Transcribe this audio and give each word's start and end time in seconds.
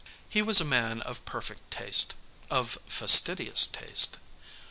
He 0.27 0.41
was 0.41 0.59
a 0.59 0.65
man 0.65 1.01
of 1.03 1.23
perfect 1.25 1.69
taste 1.69 2.15
of 2.49 2.79
fastidious 2.87 3.67
taste. 3.67 4.17